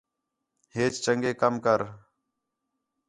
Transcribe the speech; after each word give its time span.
ہیچ 0.75 0.93
چنڳے 1.03 1.31
کَم 1.41 1.53
کر 1.65 1.79